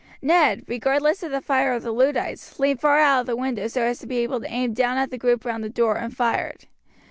[0.23, 3.83] Ned, regardless of the fire of the Luddites, leaned far out of the window so
[3.83, 6.65] as to be able to aim down at the group round the door, and fired.